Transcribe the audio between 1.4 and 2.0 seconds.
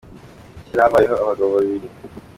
babiri.